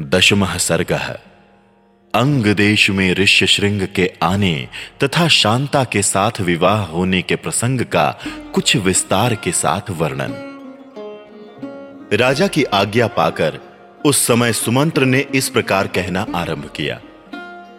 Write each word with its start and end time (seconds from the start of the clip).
दशमः 0.00 0.56
सर्गः। 0.56 1.06
अंग 2.14 2.46
देश 2.46 2.90
में 2.90 3.14
ऋष्य 3.14 3.46
श्रृंग 3.46 3.86
के 3.94 4.12
आने 4.22 4.68
तथा 5.04 5.28
शांता 5.28 5.84
के 5.84 6.02
साथ 6.02 6.40
विवाह 6.40 6.78
होने 6.78 7.22
के 7.22 7.36
प्रसंग 7.36 7.80
का 7.80 8.18
कुछ 8.54 8.76
विस्तार 8.76 9.34
के 9.34 9.52
साथ 9.52 9.90
वर्णन। 9.90 10.34
राजा 12.12 12.46
की 12.46 12.64
आज्ञा 12.64 13.06
पाकर 13.06 13.60
उस 14.06 14.26
समय 14.26 14.52
सुमंत्र 14.52 15.04
ने 15.04 15.26
इस 15.34 15.48
प्रकार 15.48 15.86
कहना 15.86 16.26
आरंभ 16.34 16.70
किया। 16.76 17.00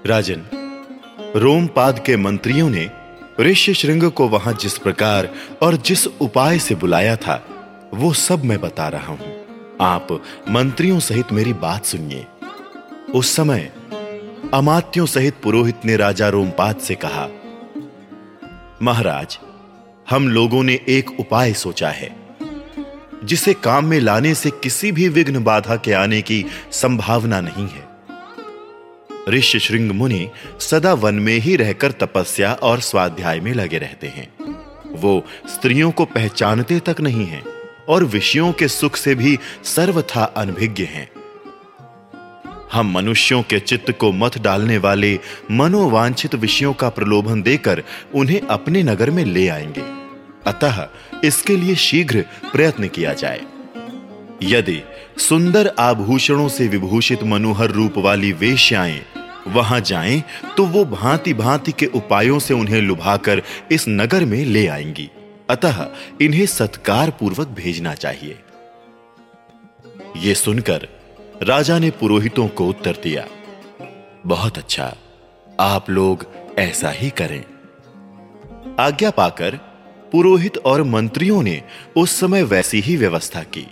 राजन 0.06 0.46
रोमपाद 1.36 2.00
के 2.00 2.18
मंत्रियों 2.18 2.70
ने 2.70 2.90
ऋष्य 3.40 3.74
श्रृंग 3.74 4.12
को 4.12 4.28
वहाँ 4.28 4.54
जिस 4.54 4.78
प्रकार 4.78 5.30
और 5.62 5.76
जिस 5.76 6.08
उपाय 6.08 6.60
से 6.60 6.76
बुलाया 6.76 7.16
था, 7.16 7.46
वो 7.94 8.14
सब 8.14 8.44
मैं 8.44 8.62
बता 8.62 8.88
रहा 8.88 9.08
हूँ। 9.08 9.49
आप 9.82 10.08
मंत्रियों 10.50 11.00
सहित 11.00 11.32
मेरी 11.32 11.54
बात 11.54 11.86
सुनिए। 11.86 12.26
उस 13.16 13.36
समय 13.36 13.72
अमात्यों 14.54 15.06
सहित 15.06 15.36
पुरोहित 15.44 15.86
ने 15.86 15.96
राजा 15.98 16.30
रोमपाद 16.30 16.78
से 16.78 16.96
कहा, 16.96 17.28
महाराज, 18.82 19.40
हम 20.10 20.28
लोगों 20.30 20.64
ने 20.64 20.80
एक 20.90 21.20
उपाय 21.20 21.54
सोचा 21.54 21.90
है, 21.90 22.16
जिसे 23.24 23.54
काम 23.54 23.86
में 23.86 24.00
लाने 24.00 24.34
से 24.36 24.50
किसी 24.50 24.92
भी 24.92 25.08
विघ्न 25.10 25.44
बाधा 25.44 25.76
के 25.76 25.94
आने 25.94 26.22
की 26.22 26.46
संभावना 26.72 27.42
नहीं 27.42 27.68
है। 27.68 27.88
ऋषि 29.30 29.60
श्रृंग 29.60 29.92
मुनि 29.92 30.30
सदा 30.60 30.94
वन 30.94 31.16
में 31.16 31.38
ही 31.38 31.56
रहकर 31.56 31.92
तपस्या 31.92 32.54
और 32.54 32.80
स्वाध्याय 32.80 33.40
में 33.40 33.54
लगे 33.54 33.78
रहते 33.78 34.08
हैं। 34.08 34.28
वो 34.92 35.24
स्त्रियों 35.50 35.92
को 35.92 36.06
पहचानते 36.06 36.80
तक 36.80 37.02
नहीं 37.02 37.26
हैं। 37.26 37.59
और 37.90 38.04
विषयों 38.04 38.52
के 38.54 38.68
सुख 38.68 38.96
से 38.96 39.16
भी 39.16 39.38
सर्वथा 39.64 40.24
अनभिज्ञ 40.24 40.84
हैं। 40.84 41.10
हम 42.74 42.92
मनुष्यों 42.92 43.42
के 43.44 43.60
चित्त 43.60 43.92
को 43.92 44.12
मत 44.12 44.38
डालने 44.38 44.78
वाले 44.78 45.20
मनोवांछित 45.52 46.36
विषयों 46.36 46.74
का 46.74 46.90
प्रलोभन 46.90 47.42
देकर 47.42 47.84
उन्हें 48.16 48.42
अपने 48.42 48.84
नगर 48.84 49.12
में 49.12 49.26
ले 49.26 49.48
आएँगे। 49.48 49.82
अतः 50.48 50.88
इसके 51.24 51.58
लिए 51.58 51.76
शीघ्र 51.76 52.26
प्रयत्न 52.52 52.88
किया 52.88 53.14
जाए। 53.14 53.42
यदि 54.44 54.82
सुंदर 55.18 55.68
आभूषणों 55.80 56.50
से 56.50 56.68
विभूषित 56.68 57.24
मनोहर 57.24 57.72
रूप 57.72 57.94
वाली 57.98 58.32
वेश्याएँ 58.32 59.02
वहाँ 59.48 59.80
जाएँ 59.80 60.24
तो 60.58 60.66
वो 60.66 60.86
भांति 60.86 61.34
भांति 61.34 61.72
के 61.72 61.86
उपायों 61.86 62.40
से 62.40 62.54
उन्हें 62.54 62.82
लुभाकर 62.82 63.42
इस 63.72 63.86
नगर 63.90 64.26
में 64.26 64.46
ले 64.46 64.68
आएँगी। 64.68 65.10
अतः 65.50 65.86
इन्हें 66.22 66.46
सत्कार 66.46 67.10
पूर्वक 67.10 67.48
भेजना 67.48 67.94
चाहिए। 67.94 68.40
यह 70.18 70.34
सुनकर 70.34 70.88
राजा 71.44 71.80
ने 71.80 71.90
पुरोहितों 71.92 72.48
को 72.48 72.68
उत्तर 72.68 72.98
दिया, 73.04 73.28
बहुत 74.26 74.58
अच्छा 74.58 74.96
आप 75.60 75.90
लोग 75.90 76.26
ऐसा 76.58 76.90
ही 76.90 77.10
करें। 77.10 77.44
आज्ञा 78.80 79.10
पाकर 79.10 79.56
पुरोहित 80.12 80.58
और 80.58 80.84
मंत्रियों 80.84 81.42
ने 81.44 81.62
उस 81.98 82.20
समय 82.20 82.44
वैसी 82.44 82.80
ही 82.80 82.96
व्यवस्था 82.98 83.44
की। 83.44 83.68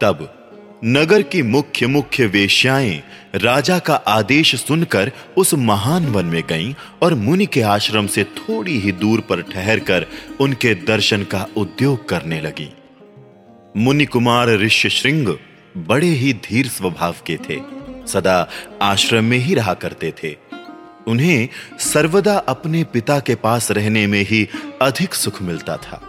तब 0.00 0.45
नगर 0.86 1.22
की 1.22 1.42
मुख्य 1.42 1.86
मुख्य 1.86 2.26
वेश्याएँ 2.26 3.02
राजा 3.34 3.78
का 3.78 3.94
आदेश 3.94 4.54
सुनकर 4.56 5.10
उस 5.36 5.52
महान 5.54 6.06
वन 6.06 6.24
में 6.24 6.42
गईं 6.48 6.74
और 7.02 7.14
मुनि 7.14 7.46
के 7.46 7.60
आश्रम 7.60 8.06
से 8.06 8.24
थोड़ी 8.24 8.78
ही 8.80 8.92
दूर 8.92 9.20
पर 9.20 9.40
ठहरकर 9.42 10.06
उनके 10.40 10.74
दर्शन 10.74 11.22
का 11.24 11.46
उद्योग 11.56 12.08
करने 12.08 12.40
लगी। 12.40 12.68
मुनि 13.76 14.04
कुमार 14.04 14.48
ऋष्य 14.58 14.88
श्रृंग 14.88 15.36
बड़े 15.76 16.08
ही 16.08 16.32
धीर 16.32 16.68
स्वभाव 16.68 17.14
के 17.26 17.36
थे, 17.48 17.60
सदा 18.06 18.48
आश्रम 18.82 19.24
में 19.24 19.38
ही 19.38 19.54
रहा 19.54 19.74
करते 19.74 20.12
थे। 20.22 20.34
उन्हें 21.08 21.48
सर्वदा 21.78 22.36
अपने 22.38 22.84
पिता 22.84 23.18
के 23.20 23.34
पास 23.34 23.70
रहने 23.70 24.06
में 24.06 24.22
ही 24.22 24.46
अधिक 24.82 25.14
सुख 25.14 25.42
मिलता 25.42 25.76
था, 25.76 26.00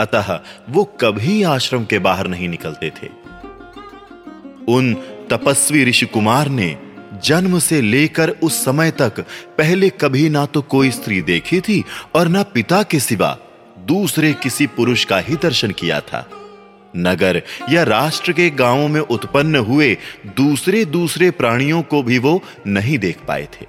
अतः 0.00 0.38
वो 0.70 0.84
कभी 1.00 1.42
आश्रम 1.42 1.84
के 1.84 1.98
बाहर 1.98 2.26
नहीं 2.26 2.48
निकलते 2.48 2.92
थे। 3.02 3.27
उन 4.68 4.94
तपस्वी 5.30 5.84
ऋषि 5.84 6.06
कुमार 6.06 6.48
ने 6.48 6.76
जन्म 7.24 7.58
से 7.58 7.80
लेकर 7.80 8.30
उस 8.30 8.64
समय 8.64 8.90
तक 8.90 9.20
पहले 9.58 9.88
कभी 9.90 10.28
ना 10.28 10.46
तो 10.46 10.62
कोई 10.62 10.90
स्त्री 10.90 11.20
देखी 11.22 11.60
थी 11.60 11.84
और 12.14 12.28
ना 12.28 12.42
पिता 12.42 12.82
के 12.82 13.00
सिवा 13.00 13.38
दूसरे 13.86 14.32
किसी 14.32 14.66
पुरुष 14.66 15.04
का 15.04 15.18
ही 15.18 15.36
दर्शन 15.36 15.70
किया 15.70 16.00
था। 16.00 16.28
नगर 16.96 17.42
या 17.70 17.82
राष्ट्र 17.82 18.32
के 18.32 18.50
गाँवों 18.50 18.88
में 18.88 19.00
उत्पन्न 19.00 19.56
हुए 19.56 19.96
दूसरे 20.26 20.84
दूसरे 20.84 21.30
प्राणियों 21.30 21.82
को 21.82 22.02
भी 22.02 22.18
वो 22.18 22.42
नहीं 22.66 22.98
देख 22.98 23.18
पाए 23.28 23.48
थे। 23.54 23.66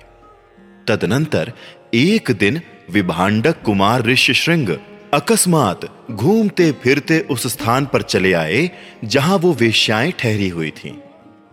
तदनंतर 0.88 1.52
एक 1.94 2.32
दिन 2.32 2.62
विभांडक 2.92 3.62
कुमार 3.62 4.06
ऋषि 4.06 4.34
श्रृंग 4.34 4.70
अकस्मात 5.14 6.08
घूमते 6.12 6.72
फिरते 6.72 7.20
उस 7.20 7.48
स्थान 7.48 7.86
पर 7.86 8.02
चले 8.02 8.34
आए, 8.34 8.72
जहाँ 9.06 9.38
वो 9.38 9.54
वेश्याएँ 9.54 10.12
ठहरी 10.12 10.50
हुई 10.50 10.72
थीं। 10.72 10.94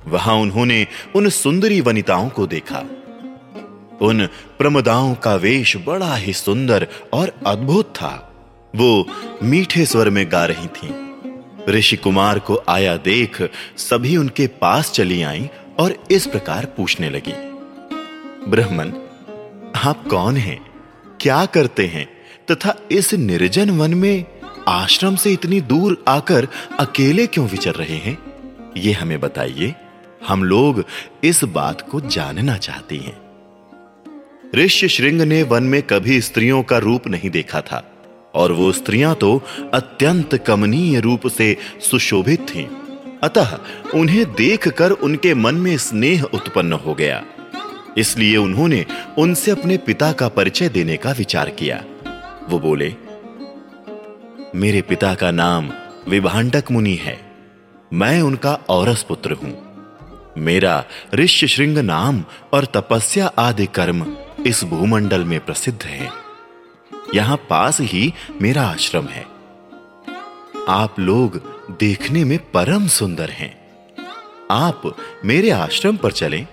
वहाँ 0.07 0.35
उन्होंने 0.35 0.87
उन 1.17 1.29
सुंदरी 1.29 1.81
वनिताओं 1.81 2.29
को 2.29 2.47
देखा। 2.47 2.79
उन 4.03 4.27
प्रमदाओं 4.59 5.15
का 5.15 5.35
वेश 5.35 5.77
बड़ा 5.77 6.17
ही 6.17 6.33
सुंदर 6.33 6.87
और 7.13 7.35
अद्भुत 7.47 7.85
था। 7.85 8.33
वो 8.77 9.07
मीठे 9.43 9.87
स्वर 9.87 10.11
में 10.11 10.33
गा 10.33 10.45
रही 10.45 10.67
थीं। 10.67 10.95
ऋषि 11.69 11.97
कुमार 11.97 12.39
को 12.39 12.63
आया 12.69 12.97
देख 12.97 13.51
सभी 13.77 14.17
उनके 14.17 14.47
पास 14.47 14.93
चली 14.93 15.23
आईं 15.23 15.49
और 15.79 16.05
इस 16.11 16.27
प्रकार 16.27 16.65
पूछने 16.65 17.11
लगी। 17.11 17.33
ब्रह्मन, 18.51 18.89
आप 19.85 20.09
कौन 20.09 20.37
हैं? 20.37 20.67
क्या 21.21 21.47
करते 21.47 21.87
हैं? 21.87 22.16
तथा 22.51 22.75
इस 22.91 23.15
निर्जन 23.15 23.71
वन 23.71 23.95
में 23.95 24.25
आश्रम 24.69 25.17
से 25.17 25.33
इतनी 25.33 25.61
दूर 25.61 26.05
आकर 26.09 26.49
अकेले 26.79 27.27
क्यों 27.27 27.49
विचर 27.49 27.75
रहे 27.75 27.97
हैं? 27.97 28.19
ये 28.77 28.93
हमें 28.93 29.21
बताइए। 29.21 29.75
हम 30.29 30.45
लोग 30.45 30.85
इस 31.25 31.45
बात 31.45 31.81
को 31.91 32.01
जानना 32.01 32.57
चाहते 32.57 32.97
हैं। 32.97 33.17
ऋष्य 34.55 34.89
श्रृंग 34.89 35.23
ने 35.23 35.43
वन 35.43 35.63
में 35.63 35.83
कभी 35.83 36.21
स्त्रियों 36.21 36.63
का 36.63 36.79
रूप 36.79 37.07
नहीं 37.07 37.31
देखा 37.31 37.61
था, 37.61 37.93
और 38.35 38.53
वो 38.53 38.73
स्त्रियाँ 38.73 39.15
तो 39.15 39.43
अत्यंत 39.75 40.35
कमनीय 40.37 41.01
रूप 41.01 41.27
से 41.27 41.57
सुशोभित 41.81 42.41
थीं। 42.41 42.67
अतः 43.23 43.59
उन्हें 43.95 44.25
देखकर 44.35 44.91
उनके 44.91 45.35
मन 45.35 45.55
में 45.55 45.77
स्नेह 45.79 46.23
उत्पन्न 46.25 46.73
हो 46.73 46.95
गया। 46.95 47.25
इसलिए 47.99 48.37
उन्होंने 48.37 48.87
उनसे 49.19 49.51
अपने 49.51 49.77
पिता 49.77 50.13
का 50.13 50.29
परिचय 50.29 50.69
देने 50.69 50.97
का 50.97 51.13
विचार 51.13 51.51
किया। 51.51 51.85
वो 52.49 52.59
बोले, 52.59 52.95
मेरे 54.55 54.83
पिता 54.83 55.15
का 55.15 55.31
नाम 55.31 55.73
विभांडक 56.09 56.71
मुनि 56.71 56.95
है। 56.95 57.21
मैं 57.93 58.23
उनका 58.23 58.55
औरस 58.69 59.03
पुत्र 59.03 59.33
हूँ। 59.33 59.53
मेरा 60.39 60.85
ऋष्य 61.15 61.47
श्रृंग 61.47 61.79
नाम 61.79 62.25
और 62.53 62.65
तपस्या 62.65 63.27
आदि 63.27 63.67
कर्म 63.67 64.17
इस 64.47 64.65
भूमंडल 64.65 65.25
में 65.25 65.41
प्रसिद्ध 65.41 65.83
है। 65.83 66.11
यहाँ 67.15 67.37
पास 67.37 67.81
ही 67.81 68.15
मेरा 68.43 68.63
आश्रम 68.63 69.07
है। 69.07 69.27
आप 70.69 71.01
लोग 71.01 71.37
देखने 71.71 72.25
में 72.25 72.39
परम 72.39 72.87
सुंदर 72.87 73.31
हैं। 73.31 73.59
आप 74.51 74.97
मेरे 75.25 75.51
आश्रम 75.51 75.97
पर 75.97 76.13
चलें। 76.13 76.47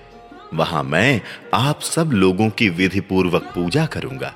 वहाँ 0.54 0.84
मैं 0.84 1.22
आप 1.54 1.82
सब 1.82 2.12
लोगों 2.14 2.50
की 2.50 2.70
विधि 2.70 3.00
पूर्वक 3.00 3.44
पूजा 3.44 3.86
करूँगा। 3.86 4.34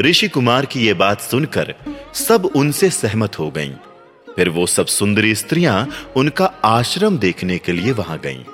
ऋषि 0.00 0.28
कुमार 0.28 0.66
की 0.66 0.86
यह 0.86 0.94
बात 0.94 1.20
सुनकर 1.20 1.74
सब 2.14 2.50
उनसे 2.56 2.90
सहमत 2.90 3.38
हो 3.38 3.50
गईं। 3.50 3.72
फिर 4.36 4.48
वो 4.48 4.66
सब 4.66 4.86
सुंदरी 4.86 5.34
स्त्रियाँ 5.34 5.88
उनका 6.16 6.46
आश्रम 6.64 7.18
देखने 7.18 7.58
के 7.58 7.72
लिए 7.72 7.92
वहाँ 7.92 8.18
गईं। 8.18 8.44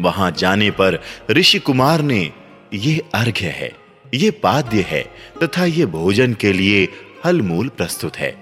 वहाँ 0.00 0.30
जाने 0.30 0.70
पर 0.70 1.00
ऋषि 1.30 1.58
कुमार 1.58 2.02
ने, 2.02 2.32
ये 2.74 3.02
अर्घ्य 3.14 3.46
है, 3.46 3.72
ये 4.14 4.30
पाद्य 4.30 4.80
है, 4.80 5.02
तथा 5.42 5.64
ये 5.64 5.86
भोजन 5.86 6.34
के 6.34 6.52
लिए 6.52 6.86
फल 7.22 7.40
मूल 7.40 7.68
प्रस्तुत 7.68 8.16
है 8.16 8.34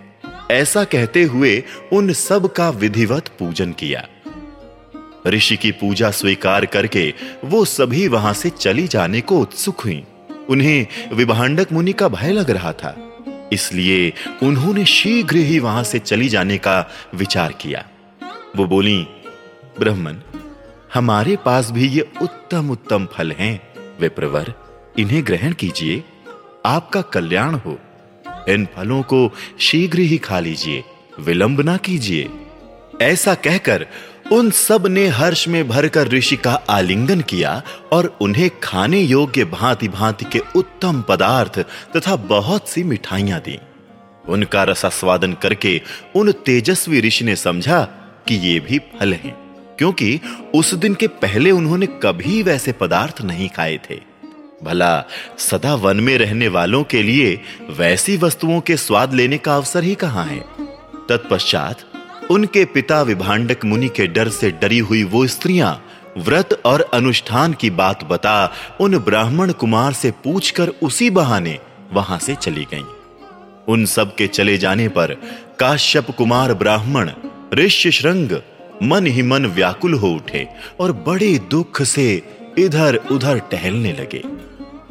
ऐसा 0.50 0.84
कहते 0.84 1.22
हुए 1.22 1.62
उन 1.92 2.12
सब 2.12 2.52
का 2.52 2.68
विधिवत 2.70 3.28
पूजन 3.38 3.72
किया 3.72 4.08
ऋषि 5.26 5.56
की 5.56 5.70
पूजा 5.70 6.10
स्वीकार 6.10 6.66
करके 6.66 7.12
वो 7.44 7.64
सभी 7.64 8.08
वहाँ 8.08 8.32
से 8.32 8.50
चली 8.50 8.86
जाने 8.88 9.20
को 9.20 9.38
उत्सुक 9.38 9.80
हुई 9.80 10.02
उन्हें 10.52 10.86
विभांडक 11.12 11.72
मुनि 11.72 11.92
का 11.92 12.08
भय 12.08 12.32
लग 12.32 12.50
रहा 12.50 12.72
था। 12.72 13.08
इसलिए 13.52 14.12
उन्होंने 14.42 14.84
शीघ्र 14.84 15.36
ही 15.36 15.58
वहाँ 15.58 15.84
से 15.84 15.98
चली 15.98 16.28
जाने 16.28 16.58
का 16.58 16.90
विचार 17.14 17.52
किया। 17.52 17.88
वो 18.56 18.64
बोली 18.64 19.06
ब्रह्मन 19.78 20.22
हमारे 20.94 21.36
पास 21.36 21.70
भी 21.70 21.88
ये 21.88 22.08
उत्तम 22.22 22.70
उत्तम 22.70 23.08
फल 23.12 23.32
हैं, 23.32 23.60
विप्रवर। 24.00 24.54
इन्हें 24.98 25.26
ग्रहण 25.26 25.52
कीजिए। 25.52 26.04
आपका 26.66 27.02
कल्याण 27.02 27.54
हो। 27.54 27.78
इन 28.48 28.68
फलों 28.76 29.02
को 29.02 29.32
शीघ्र 29.60 29.98
ही 29.98 30.18
खा 30.18 30.40
लीजिए। 30.40 30.84
विलंब 31.20 31.60
ना 31.60 31.76
कीजिए। 31.76 32.30
ऐसा 33.02 33.34
कहकर 33.34 33.86
उन 34.32 34.50
सबने 34.50 35.06
हर्ष 35.06 35.46
में 35.48 35.68
भरकर 35.68 36.08
ऋषि 36.08 36.36
का 36.36 36.52
आलिंगन 36.70 37.20
किया 37.20 37.62
और 37.92 38.06
उन्हें 38.20 38.50
खाने 38.62 39.00
योग्य 39.00 39.44
भांति 39.44 39.88
भांति 39.88 40.24
के 40.24 40.38
उत्तम 40.56 41.02
पदार्थ 41.02 41.58
तथा 41.96 42.16
बहुत 42.16 42.68
सी 42.68 42.84
मिठाइयाँ 42.84 43.40
दी। 43.40 43.58
उनका 44.28 44.62
रसास्वादन 44.64 45.32
करके 45.32 45.80
उन 46.16 46.32
तेजस्वी 46.32 47.00
ऋषि 47.00 47.24
ने 47.24 47.36
समझा 47.36 47.82
कि 48.28 48.34
ये 48.34 48.58
भी 48.60 48.78
फल 48.78 49.12
हैं, 49.12 49.36
क्योंकि 49.78 50.20
उस 50.54 50.74
दिन 50.74 50.94
के 50.94 51.06
पहले 51.06 51.50
उन्होंने 51.50 51.86
कभी 52.02 52.42
वैसे 52.42 52.72
पदार्थ 52.72 53.22
नहीं 53.22 53.48
खाए 53.48 53.78
थे। 53.90 54.00
भला 54.64 55.04
सदा 55.38 55.74
वन 55.74 56.00
में 56.00 56.16
रहने 56.18 56.48
वालों 56.48 56.84
के 56.84 57.02
लिए 57.02 57.40
वैसी 57.70 58.16
वस्तुओं 58.16 58.60
के 58.60 58.76
स्वाद 58.76 59.14
लेने 59.14 59.38
का 59.38 59.56
अवसर 59.56 59.84
ही 59.84 59.94
कहाँ 59.94 60.24
है? 60.24 60.40
तत्पश्चात 61.08 61.84
उनके 62.30 62.64
पिता 62.64 63.02
विभांडक 63.02 63.64
मुनि 63.64 63.88
के 63.88 64.06
डर 64.06 64.28
से 64.28 64.50
डरी 64.50 64.78
हुई 64.78 65.02
वो 65.04 65.26
स्त्रियाँ 65.26 65.74
व्रत 66.18 66.60
और 66.64 66.80
अनुष्ठान 66.94 67.52
की 67.52 67.70
बात 67.70 68.04
बता 68.04 68.52
उन 68.80 68.98
ब्राह्मण 68.98 69.52
कुमार 69.52 69.92
से 69.92 70.10
पूछकर 70.24 70.68
उसी 70.82 71.10
बहाने 71.10 71.58
वहाँ 71.92 72.18
से 72.18 72.34
चली 72.34 72.64
गईं। 72.64 72.84
उन 73.68 73.84
सब 73.84 74.14
के 74.14 74.26
चले 74.26 74.56
जाने 74.58 74.88
पर 74.88 75.14
काश्यप 75.60 76.10
कुमार 76.10 76.54
ब्राह्मण, 76.54 77.10
ऋष्य 77.54 77.90
श्रृंग, 77.90 78.30
मन 78.82 79.06
ही 79.06 79.22
मन 79.22 79.46
व्याकुल 79.46 79.94
हो 79.94 80.08
उठे 80.08 80.46
और 80.80 80.92
बड़े 81.06 81.38
दुख 81.50 81.82
से 81.82 82.22
इधर 82.58 82.96
उधर 83.12 83.38
टहलने 83.38 83.92
लगे 83.92 84.22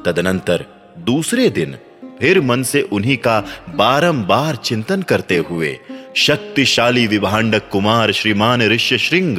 तदनंतर 0.05 0.65
दूसरे 0.99 1.49
दिन 1.49 1.77
फिर 2.19 2.41
मन 2.41 2.63
से 2.63 2.81
उन्हीं 2.81 3.17
का 3.17 3.39
बारंबार 3.69 4.55
चिंतन 4.55 5.01
करते 5.01 5.37
हुए 5.37 5.77
शक्तिशाली 6.15 7.05
विभांडक 7.07 7.69
कुमार 7.69 8.11
श्रीमान 8.11 8.61
ऋष्य 8.61 8.97
श्रृंग 8.97 9.37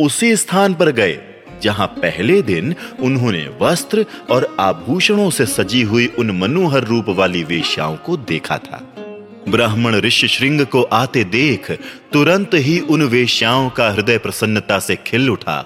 उसी 0.00 0.36
स्थान 0.36 0.74
पर 0.74 0.90
गए, 0.90 1.18
जहाँ 1.62 1.86
पहले 1.86 2.40
दिन 2.42 2.74
उन्होंने 3.00 3.46
वस्त्र 3.60 4.04
और 4.30 4.56
आभूषणों 4.60 5.28
से 5.30 5.46
सजी 5.46 5.82
हुई 5.82 6.06
उन 6.18 6.30
मनोहर 6.30 6.84
रूप 6.84 7.08
वाली 7.08 7.42
वेश्याओं 7.44 7.96
को 7.96 8.16
देखा 8.16 8.58
था। 8.58 8.80
ब्राह्मण 9.48 9.94
ऋषि 9.94 10.28
श्रृंग 10.28 10.64
को 10.66 10.82
आते 10.82 11.24
देख 11.24 11.70
तुरंत 12.12 12.54
ही 12.54 12.78
उन 12.80 13.02
वेश्याओं 13.02 13.68
का 13.70 13.90
हृदय 13.90 14.18
प्रसन्नता 14.18 14.78
से 14.78 14.96
खिल 14.96 15.30
उठा। 15.30 15.64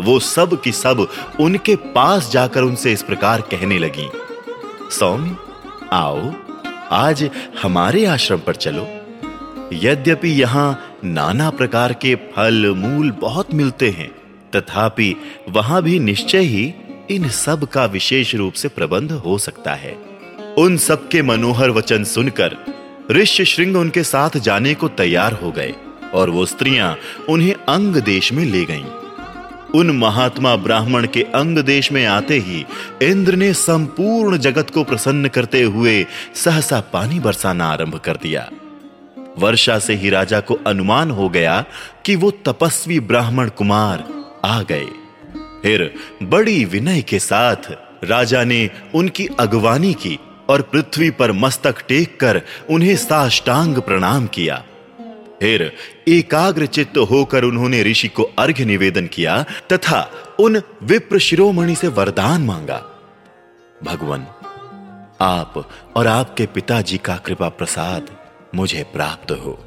वो 0.00 0.18
सब 0.20 0.60
की 0.62 0.72
सब 0.72 1.06
उनके 1.40 1.76
पास 1.76 2.30
जाकर 2.32 2.62
उनसे 2.62 2.92
इस 2.92 3.02
प्रकार 3.02 3.40
कहने 3.40 3.78
लगी, 3.78 4.08
सौम्य, 4.90 5.36
आओ, 5.92 6.32
आज 6.92 7.28
हमारे 7.62 8.04
आश्रम 8.06 8.38
पर 8.38 8.54
चलो। 8.54 8.88
यद्यपि 9.72 10.28
यहाँ 10.28 11.00
नाना 11.04 11.50
प्रकार 11.50 11.92
के 11.92 12.14
फल, 12.14 12.74
मूल 12.76 13.10
बहुत 13.10 13.54
मिलते 13.54 13.90
हैं, 13.90 14.10
तथापि 14.56 15.14
वहाँ 15.48 15.82
भी 15.82 15.98
निश्चय 15.98 16.38
ही 16.38 16.74
इन 17.10 17.28
सब 17.28 17.64
का 17.64 17.84
विशेष 17.84 18.34
रूप 18.34 18.52
से 18.52 18.68
प्रबंध 18.68 19.12
हो 19.12 19.38
सकता 19.38 19.74
है 19.74 19.96
उन 20.58 20.76
सब 20.76 21.08
के 21.08 21.22
मनोहर 21.22 21.70
वचन 21.70 22.04
सुनकर 22.04 22.56
ऋष्य 23.10 23.44
श्रृंग 23.44 23.76
उनके 23.76 24.02
साथ 24.02 24.36
जाने 24.36 24.74
को 24.74 24.88
तैयार 24.88 25.32
हो 25.32 25.50
गए 25.50 25.74
और 26.14 26.30
वो 26.30 26.46
स्त्रियाँ 26.46 26.96
उन्हें 27.28 27.54
अंग 27.54 27.96
देश 27.96 28.32
में 28.32 28.44
ले 28.44 28.64
गईं। 28.64 28.84
उन 29.74 29.90
महात्मा 29.90 30.54
ब्राह्मण 30.56 31.06
के 31.06 31.22
अंग 31.34 31.58
देश 31.58 31.90
में 31.92 32.04
आते 32.06 32.38
ही 32.38 32.64
इंद्र 33.02 33.36
ने 33.36 33.52
संपूर्ण 33.54 34.36
जगत 34.38 34.70
को 34.70 34.84
प्रसन्न 34.84 35.28
करते 35.28 35.62
हुए 35.62 36.04
सहसा 36.34 36.80
पानी 36.92 37.20
बरसाना 37.20 37.64
आरंभ 37.64 37.98
कर 37.98 38.16
दिया 38.16 38.48
वर्षा 39.38 39.78
से 39.78 39.94
ही 39.94 40.10
राजा 40.10 40.40
को 40.40 40.54
अनुमान 40.66 41.10
हो 41.10 41.28
गया 41.28 41.64
कि 42.04 42.16
वो 42.16 42.30
तपस्वी 42.30 43.00
ब्राह्मण 43.00 43.48
कुमार 43.48 44.04
आ 44.44 44.62
गए। 44.62 44.86
फिर 45.62 45.94
बड़ी 46.22 46.64
विनय 46.64 47.02
के 47.02 47.18
साथ 47.18 47.70
राजा 48.04 48.44
ने 48.44 48.70
उनकी 48.94 49.28
अगवानी 49.40 49.94
की 49.94 50.18
और 50.48 50.62
पृथ्वी 50.62 51.10
पर 51.10 51.32
मस्तक 51.32 51.80
टेक 51.88 52.20
कर 52.20 52.42
उन्हें 52.70 52.96
साष्टांग 52.96 53.78
प्रणाम 53.78 54.26
किया। 54.26 54.64
फिर 55.40 55.72
एकाग्र 56.08 56.66
चित्त 56.66 56.98
होकर 56.98 57.44
उन्होंने 57.44 57.82
ऋषि 57.82 58.08
को 58.08 58.22
अर्घ्य 58.38 58.64
निवेदन 58.64 59.06
किया 59.06 59.42
तथा 59.72 60.10
उन 60.40 60.62
विप्र 60.82 61.18
शिरोमणि 61.18 61.74
से 61.74 61.88
वरदान 61.88 62.42
मांगा। 62.42 62.78
भगवान, 63.84 64.26
आप 65.20 65.68
और 65.96 66.06
आपके 66.06 66.46
पिताजी 66.46 66.98
का 66.98 67.16
कृपा 67.16 67.48
प्रसाद 67.48 68.10
मुझे 68.54 68.82
प्राप्त 68.82 69.30
हो। 69.30 69.62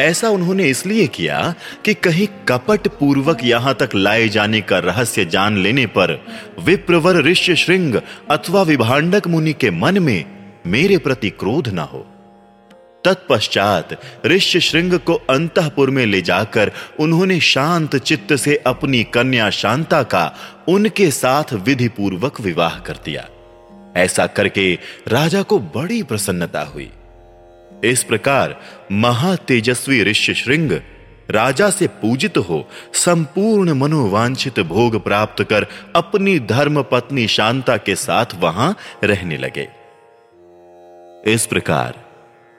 ऐसा 0.00 0.28
उन्होंने 0.28 0.64
इसलिए 0.64 1.06
किया 1.06 1.54
कि 1.84 1.94
कहीं 1.94 2.26
कपट 2.48 2.88
पूर्वक 2.88 3.38
यहाँ 3.44 3.74
तक 3.74 3.90
लाए 3.94 4.28
जाने 4.28 4.60
का 4.60 4.78
रहस्य 4.78 5.24
जान 5.24 5.58
लेने 5.58 5.86
पर 5.86 6.26
विप्रवर 6.60 7.16
ऋष्य 7.16 7.56
श्रृंग 7.56 7.94
अथवा 8.30 8.62
विभांडक 8.62 9.26
मुनि 9.26 9.52
के 9.52 9.70
मन 9.70 9.98
में 9.98 10.24
मेरे 10.66 10.98
प्रति 10.98 11.30
क्रोध 11.30 11.68
न 11.68 11.78
हो। 11.78 12.06
तत्पश्चात 13.04 14.02
ऋष्य 14.26 14.60
श्रृंग 14.60 14.98
को 14.98 15.14
अंतपुर 15.14 15.90
में 15.90 16.06
ले 16.06 16.22
जाकर 16.22 16.72
उन्होंने 17.00 17.40
शांत 17.40 17.96
चित्त 17.96 18.36
से 18.36 18.56
अपनी 18.56 19.04
कन्या 19.04 19.50
शांता 19.50 20.02
का 20.02 20.34
उनके 20.68 21.10
साथ 21.10 21.52
विधि 21.52 21.88
पूर्वक 21.88 22.40
विवाह 22.40 22.78
कर 22.78 22.94
दिया। 23.04 23.28
ऐसा 23.96 24.26
करके 24.26 24.78
राजा 25.08 25.42
को 25.42 25.58
बड़ी 25.58 26.02
प्रसन्नता 26.02 26.60
हुई। 26.60 26.90
इस 27.84 28.04
प्रकार 28.04 28.60
महातेजस्वी 28.92 30.02
ऋष्य 30.02 30.34
श्रृंग 30.34 30.72
राजा 31.30 31.70
से 31.70 31.86
पूजित 31.86 32.38
हो, 32.38 32.68
संपूर्ण 32.94 33.72
मनोवांछित 33.72 34.60
भोग 34.60 35.04
प्राप्त 35.04 35.44
कर 35.44 35.66
अपनी 35.96 36.38
धर्म 36.38 36.82
पत्नी 36.82 37.26
शांता 37.26 37.76
के 37.76 37.94
साथ 37.96 38.26
वहाँ 38.34 38.76
रहने 39.04 39.36
लगे। 39.36 39.68
इस 41.32 41.46
प्रकार 41.46 42.04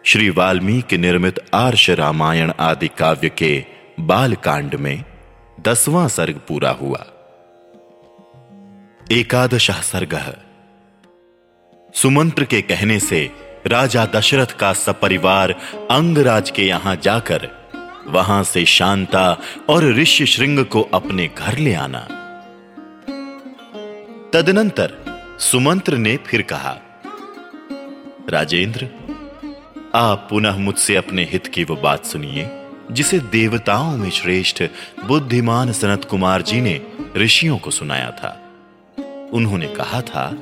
श्री 0.06 0.30
वाल्मीकि 0.30 0.98
निर्मित 0.98 1.40
आर्ष 1.54 1.90
रामायण 1.90 2.52
आदि 2.60 2.88
काव्य 2.88 3.30
के 3.30 3.66
बाल 4.00 4.34
कांड 4.36 4.76
में 4.76 5.04
दसवां 5.62 6.08
सर्ग 6.08 6.42
पूरा 6.48 6.72
हुआ। 6.72 7.06
एकादश 9.12 9.72
सर्ग। 9.72 10.38
सुमंत्र 11.94 12.44
के 12.44 12.62
कहने 12.62 13.00
से 13.00 13.32
राजा 13.68 14.06
दशरथ 14.06 14.46
का 14.46 14.74
सपरिवार 14.74 15.52
अंगराज 15.92 16.50
के 16.50 16.64
यहाँ 16.64 16.96
जाकर 16.96 17.48
वहाँ 18.08 18.44
से 18.44 18.66
शांता 18.66 19.38
और 19.70 19.94
ऋषि 19.94 20.26
श्रृंग 20.26 20.66
को 20.66 20.82
अपने 20.82 21.30
घर 21.38 21.58
ले 21.58 21.74
आना। 21.74 22.00
तदनंतर 24.34 24.94
सुमंत्र 25.40 25.98
ने 25.98 26.18
फिर 26.18 26.42
कहा, 26.42 26.78
राजेंद्र, 28.30 28.88
आप 29.96 30.28
पुनः 30.30 30.58
मुझसे 30.58 30.96
अपने 30.96 31.24
हित 31.24 31.48
की 31.48 31.64
वो 31.64 31.76
बात 31.76 32.06
सुनिए, 32.06 32.50
जिसे 32.92 33.20
देवताओं 33.20 33.98
में 33.98 34.10
श्रेष्ठ 34.10 34.64
बुद्धिमान 35.06 35.72
सनत 35.72 36.06
कुमार 36.06 36.42
जी 36.42 36.62
ने 36.62 36.82
ऋषियों 37.18 37.58
को 37.58 37.72
सुनाया 37.72 38.12
था। 38.12 38.40
उन्होंने 39.34 39.68
कहा 39.68 40.02
था 40.02 40.38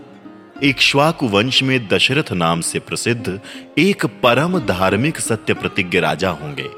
इक्ष्वाकु 0.63 1.27
वंश 1.27 1.63
में 1.63 1.87
दशरथ 1.87 2.31
नाम 2.31 2.61
से 2.61 2.79
प्रसिद्ध 2.79 3.39
एक 3.77 4.05
परम 4.05 4.59
धार्मिक 4.59 5.19
सत्य 5.19 5.53
प्रतिज्ञ 5.53 5.99
राजा 5.99 6.29
होंगे। 6.29 6.69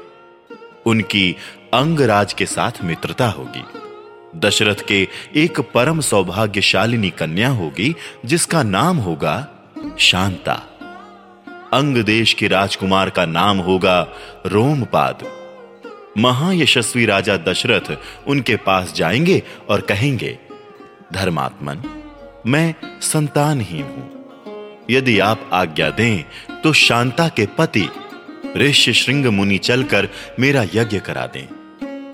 उनकी 0.86 1.36
अंगराज 1.74 2.32
के 2.32 2.46
साथ 2.46 2.72
मित्रता 2.84 3.28
होगी। 3.28 3.64
दशरथ 4.38 4.74
के 4.88 5.08
एक 5.36 5.60
परम 5.60 6.00
सौभाग्यशालिनी 6.00 7.10
कन्या 7.10 7.48
होगी, 7.48 7.96
जिसका 8.24 8.62
नाम 8.62 8.96
होगा 8.96 9.48
शांता। 9.98 10.62
अंग 11.72 11.96
देश 11.96 12.34
के 12.34 12.48
राजकुमार 12.48 13.10
का 13.10 13.26
नाम 13.26 13.58
होगा 13.58 14.08
रोमपाद। 14.46 15.22
महायशस्वी 16.18 17.06
राजा 17.06 17.36
दशरथ 17.36 17.98
उनके 18.26 18.56
पास 18.56 18.94
जाएँगे 18.94 19.42
और 19.68 19.80
कहेंगे, 19.80 20.38
धर्मात्मन 21.12 22.00
मैं 22.46 22.74
संतानहीन 23.00 23.82
हूँ। 23.82 24.84
यदि 24.90 25.18
आप 25.18 25.50
आज्ञा 25.52 25.90
दें 25.90 26.24
तो 26.62 26.72
शांता 26.72 27.28
के 27.28 27.46
पति 27.58 27.88
ऋषि 28.56 28.92
श्रृंग 28.92 29.26
मुनि 29.26 29.58
चलकर 29.58 30.08
मेरा 30.40 30.62
यज्ञ 30.74 31.00
करा 31.00 31.26
दें। 31.26 31.46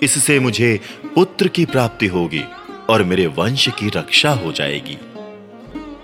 इससे 0.02 0.38
मुझे 0.40 0.80
पुत्र 1.14 1.48
की 1.48 1.64
प्राप्ति 1.64 2.06
होगी 2.06 2.44
और 2.90 3.04
मेरे 3.04 3.26
वंश 3.26 3.68
की 3.68 3.88
रक्षा 3.88 4.30
हो 4.30 4.52
जाएगी। 4.52 4.98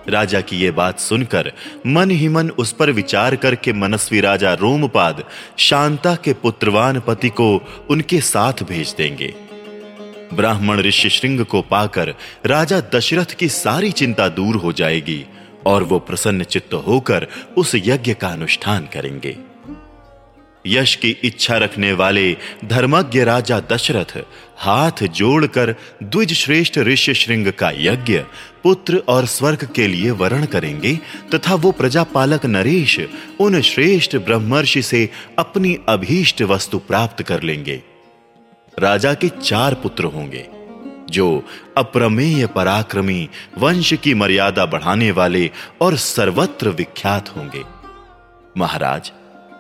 राजा 0.09 0.40
की 0.40 0.56
यह 0.56 0.73
बात 0.73 0.99
सुनकर 0.99 1.52
मन 1.87 2.11
ही 2.11 2.28
मन 2.28 2.50
उस 2.50 2.73
पर 2.73 2.90
विचार 2.90 3.37
करके 3.37 3.73
मनस्वी 3.73 4.21
राजा 4.21 4.54
रोमपाद 4.54 5.25
शांता 5.59 6.14
के 6.14 6.33
पुत्रवान 6.33 7.00
पति 7.00 7.28
को 7.28 7.56
उनके 7.90 8.21
साथ 8.21 8.62
भेज 8.62 8.95
देंगे। 8.99 9.35
ब्राह्मण 10.35 10.80
ऋषि 10.80 11.11
श्रृंग 11.11 11.45
को 11.45 11.62
पाकर 11.62 12.14
राजा 12.47 12.80
दशरथ 12.95 13.35
की 13.35 13.49
सारी 13.49 13.90
चिंता 13.92 14.28
दूर 14.28 14.56
हो 14.56 14.73
जाएगी 14.73 15.25
और 15.66 15.83
वो 15.83 15.99
प्रसन्न 15.99 16.45
चित्त 16.45 16.75
होकर 16.75 17.26
उस 17.56 17.75
यज्ञ 17.75 18.14
का 18.14 18.28
अनुष्ठान 18.28 18.88
करेंगे। 18.95 19.37
यश 20.66 20.95
की 20.95 21.11
इच्छा 21.25 21.56
रखने 21.56 21.92
वाले 21.92 22.37
धर्मज्ञ 22.64 23.23
राजा 23.25 23.61
दशरथ 23.61 24.18
हाथ 24.59 25.02
जोड़कर 25.02 25.75
द्विज 26.02 26.33
श्रेष्ठ 26.33 26.78
ऋष्य 26.78 27.14
श्रृंग 27.14 27.52
का 27.52 27.71
यज्ञ, 27.71 28.18
पुत्र 28.62 29.02
और 29.09 29.26
स्वर्ग 29.26 29.68
के 29.75 29.87
लिए 29.87 30.11
वर्ण 30.11 30.47
करेंगे 30.47 30.99
तथा 31.35 31.54
वो 31.54 31.73
प्रजापालक 31.73 32.47
नरेश 32.47 33.00
उन 33.40 33.61
श्रेष्ठ 33.61 34.16
ब्रह्मर्षि 34.16 34.83
से 34.83 35.09
अपनी 35.38 35.78
अभीष्ट 35.88 36.42
वस्तु 36.42 36.78
प्राप्त 36.78 37.23
कर 37.23 37.42
लेंगे। 37.42 37.83
राजा 38.78 39.14
के 39.14 39.28
चार 39.28 39.75
पुत्र 39.75 40.04
होंगे, 40.04 40.47
जो 41.11 41.45
अप्रमेय 41.76 42.47
पराक्रमी, 42.47 43.28
वंश 43.59 43.92
की 43.92 44.14
मर्यादा 44.14 44.66
बढ़ाने 44.66 45.11
वाले 45.11 45.50
और 45.80 45.97
सर्वत्र 45.97 46.68
विख्यात 46.68 47.37
होंगे। 47.37 47.62
महाराज, 48.59 49.09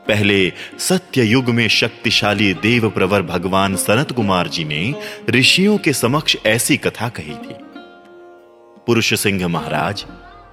पहले 0.08 0.52
सत्य 0.78 1.22
युग 1.22 1.44
में 1.44 1.68
शक्तिशाली 1.68 2.54
देव 2.54 2.90
प्रवर 2.90 3.22
भगवान 3.22 3.76
सनत 3.76 4.12
कुमार 4.12 4.48
जी 4.48 4.64
ने 4.64 4.94
ऋषियों 5.30 5.78
के 5.78 5.92
समक्ष 5.92 6.36
ऐसी 6.46 6.76
कथा 6.76 7.08
कही 7.08 7.34
थी। 7.34 7.56
पुरुष 8.86 9.14
सिंह 9.14 9.48
महाराज 9.48 10.04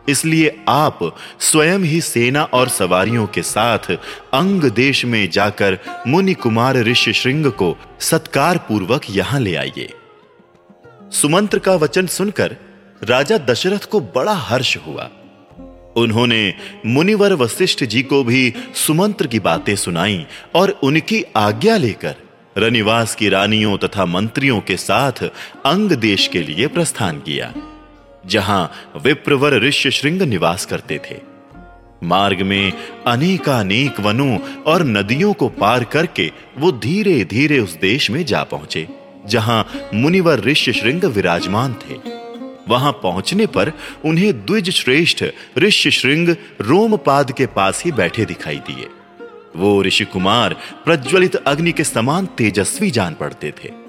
इसलिए 0.10 0.64
आप 0.68 1.18
स्वयं 1.40 1.80
ही 1.80 2.02
सेना 2.02 2.44
और 2.44 2.70
सवारियों 2.70 3.28
के 3.28 3.42
साथ 3.42 3.92
अंग 4.34 4.64
देश 4.64 5.06
में 5.06 5.30
जाकर 5.30 5.78
मुनि 6.08 6.34
कुमार 6.34 6.78
ऋषि 6.78 7.14
श्रृंग 7.14 7.46
को 7.46 7.78
सत्कार 8.00 8.58
पूर्वक 8.58 9.02
यहाँ 9.10 9.40
ले 9.40 9.56
आइए। 9.56 9.94
सुमंत्र 11.12 11.60
का 11.60 11.76
वचन 11.76 12.08
सुनकर 12.08 12.56
राजा 13.04 13.38
दशरथ 13.38 13.80
को 13.80 14.00
बड़ा 14.00 14.34
हर्ष 14.34 14.78
हुआ। 14.78 15.10
उन्होंने 15.96 16.54
मुनिवर 16.86 17.34
वशिष्ठ 17.34 17.84
जी 17.84 18.04
को 18.04 18.24
भी 18.24 18.54
सुमंत्र 18.76 19.28
की 19.28 19.40
बातें 19.40 19.76
सुनाई 19.76 20.26
और 20.56 20.70
उनकी 20.70 21.24
आज्ञा 21.36 21.78
लेकर 21.78 22.16
रनिवास 22.58 23.16
की 23.16 23.30
रानियों 23.30 23.78
तथा 23.78 24.06
मंत्रियों 24.06 24.62
के 24.62 24.78
साथ 24.78 25.24
अंग 25.66 25.92
देश 25.92 26.28
के 26.28 26.40
लिए 26.40 26.68
प्रस्थान 26.68 27.20
किया। 27.20 27.54
जहाँ 28.26 28.72
विप्रवर 29.04 29.60
ऋष्य 29.62 29.92
श्रृंग 29.92 30.22
निवास 30.22 30.66
करते 30.66 31.00
थे। 31.10 31.16
मार्ग 32.04 32.42
में 32.42 32.74
अनेकानेक 33.08 34.00
वनों 34.00 34.38
और 34.64 34.84
नदियों 34.84 35.34
को 35.34 35.50
पार 35.50 35.84
करके 35.84 36.32
वो 36.58 36.72
धीरे 36.72 37.24
धीरे 37.26 37.60
उस 37.60 37.76
देश 37.76 38.10
में 38.12 38.24
जा 38.26 38.44
पहुँचे, 38.44 38.88
जहाँ 39.28 39.68
मुनिवर 39.94 40.40
ऋष्य 40.40 40.74
श्रृंग 40.74 41.04
विराजमान 41.06 41.74
थे। 41.74 41.98
वहाँ 42.70 42.92
पहुँचने 42.92 43.46
पर 43.46 43.72
उन्हें 44.06 44.34
द्विज 44.46 44.70
श्रेष्ठ 44.70 45.24
ऋष्य 45.58 45.92
श्रृंग 45.92 46.36
रोमपाद 46.62 47.32
के 47.32 47.46
पास 47.46 47.84
ही 47.86 47.92
बैठे 47.92 48.26
दिखाई 48.26 48.58
दिए। 48.58 48.88
वो 49.56 49.82
ऋषि 49.84 50.06
कुमार 50.06 50.56
प्रज्वलित 50.86 51.36
अग्नि 51.36 51.72
के 51.72 51.84
समान 51.84 52.26
तेजस्वी 52.26 52.92
जान 52.92 53.14
पड़ते 53.14 53.54
थे। 53.64 53.83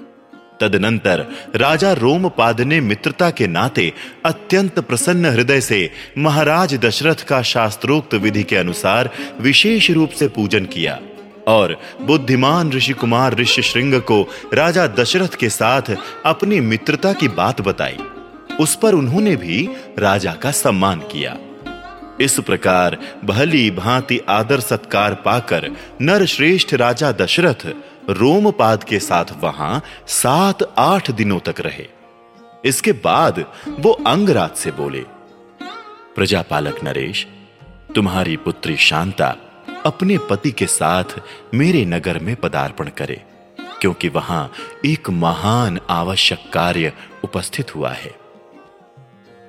तदनंतर 0.61 1.25
राजा 1.55 1.93
रोमपाद 1.93 2.61
ने 2.61 2.79
मित्रता 2.81 3.29
के 3.29 3.47
नाते 3.47 3.93
अत्यंत 4.25 4.79
प्रसन्न 4.79 5.25
हृदय 5.25 5.61
से 5.61 5.91
महाराज 6.17 6.75
दशरथ 6.75 7.25
का 7.27 7.41
शास्त्रोक्त 7.41 8.13
विधि 8.13 8.43
के 8.43 8.55
अनुसार 8.55 9.09
विशेष 9.41 9.91
रूप 9.91 10.09
से 10.09 10.27
पूजन 10.27 10.65
किया 10.65 10.99
और 11.47 11.79
बुद्धिमान 12.01 12.71
ऋषि 12.71 12.93
कुमार 12.93 13.35
ऋषि 13.35 13.61
श्रृंग 13.61 13.93
को 14.01 14.21
राजा 14.53 14.87
दशरथ 14.87 15.35
के 15.35 15.49
साथ 15.49 15.95
अपनी 16.25 16.59
मित्रता 16.59 17.13
की 17.13 17.27
बात 17.27 17.61
बताई। 17.61 17.97
उस 18.59 18.75
पर 18.75 18.93
उन्होंने 18.93 19.35
भी 19.35 19.69
राजा 19.99 20.33
का 20.33 20.51
सम्मान 20.51 20.99
किया। 20.99 21.37
इस 22.21 22.39
प्रकार 22.39 22.97
भली 23.25 23.71
भांति 23.71 24.19
आदर 24.29 24.59
सत्कार 24.59 25.13
पाकर 25.13 25.69
नर 26.01 26.25
श्रेष्ठ 26.25 26.73
राजा 26.73 27.11
दशरथ 27.11 27.67
रोमपाद 28.09 28.83
के 28.83 28.99
साथ 28.99 29.25
वहाँ 29.41 29.81
सात 30.07 30.63
आठ 30.77 31.11
दिनों 31.11 31.39
तक 31.39 31.59
रहे। 31.59 31.87
इसके 32.65 32.91
बाद 32.91 33.45
वो 33.79 33.91
अंगराज 34.07 34.55
से 34.55 34.71
बोले, 34.71 35.03
प्रजापालक 36.15 36.83
नरेश, 36.83 37.25
तुम्हारी 37.95 38.37
पुत्री 38.37 38.77
शांता 38.77 39.35
अपने 39.85 40.17
पति 40.17 40.51
के 40.51 40.65
साथ 40.65 41.19
मेरे 41.53 41.85
नगर 41.85 42.19
में 42.19 42.35
पदार्पण 42.35 42.89
करे, 42.89 43.21
क्योंकि 43.81 44.09
वहाँ 44.09 44.51
एक 44.85 45.09
महान 45.09 45.79
आवश्यक 45.89 46.49
कार्य 46.53 46.93
उपस्थित 47.23 47.75
हुआ 47.75 47.91
है। 47.91 48.13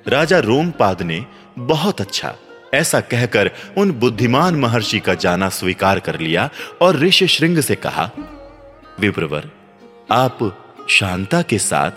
राजा 0.09 0.39
रोमपाद 0.39 1.03
ने 1.03 1.25
बहुत 1.59 2.01
अच्छा 2.01 2.35
ऐसा 2.75 3.01
कहकर 3.01 3.51
उन 3.79 3.93
बुद्धिमान 3.93 4.57
महर्षि 4.57 4.99
का 5.01 5.15
जाना 5.15 5.49
स्वीकार 5.49 6.01
कर 6.01 6.19
लिया 6.21 6.49
और 6.83 6.97
ऋषि 6.97 7.27
श्रृंग 7.27 7.61
से 7.61 7.75
कहा 7.75 8.11
विप्रवर, 9.01 9.51
आप 10.11 10.39
शांता 10.89 11.43
के 11.43 11.59
साथ 11.59 11.91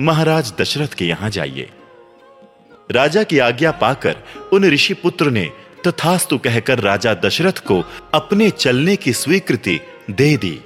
महाराज 0.00 0.52
दशरथ 0.60 0.88
के 0.88 1.04
यहाँ 1.04 1.30
जाइए। 1.30 1.70
राजा 2.90 3.22
की 3.22 3.38
आज्ञा 3.38 3.70
पाकर 3.70 4.16
उन 4.52 4.64
ऋषि 4.64 4.94
पुत्र 4.94 5.30
ने 5.30 5.50
तथास्तु 5.86 6.38
कहकर 6.38 6.78
राजा 6.78 7.14
दशरथ 7.14 7.52
को 7.52 7.84
अपने 8.14 8.50
चलने 8.50 8.96
की 8.96 9.12
स्वीकृति 9.12 9.80
दे 10.10 10.36
दी। 10.36 10.60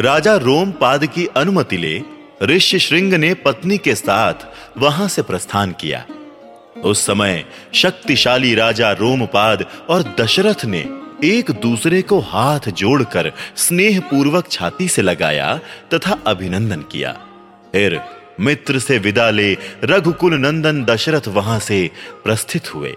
राजा 0.00 0.36
रोमपाद 0.36 1.06
की 1.06 1.26
अनुमति 1.26 1.76
ले 1.76 2.02
ऋषि 2.42 2.78
श्रृंग 2.78 3.14
ने 3.14 3.34
पत्नी 3.34 3.78
के 3.78 3.94
साथ 3.94 4.34
वहाँ 4.78 5.08
से 5.08 5.22
प्रस्थान 5.22 5.72
किया। 5.72 6.04
उस 6.84 7.06
समय 7.06 7.44
शक्तिशाली 7.74 8.54
राजा 8.54 8.92
रोमपाद 8.92 9.66
और 9.90 10.14
दशरथ 10.20 10.64
ने 10.64 10.99
एक 11.24 11.50
दूसरे 11.50 12.02
को 12.02 12.20
हाथ 12.20 12.60
जोड़कर 12.68 13.32
स्नेह 13.56 14.00
पूर्वक 14.00 14.48
छाती 14.50 14.88
से 14.88 15.02
लगाया 15.02 15.60
तथा 15.94 16.18
अभिनंदन 16.26 16.80
किया। 16.80 17.12
फिर 17.72 18.00
मित्र 18.40 18.78
से 18.78 18.98
विदा 18.98 19.30
ले 19.30 19.56
रघुकुल 19.84 20.34
नंदन 20.34 20.84
दशरथ 20.84 21.28
वहाँ 21.28 21.58
से 21.58 21.90
प्रस्थित 22.24 22.74
हुए। 22.74 22.96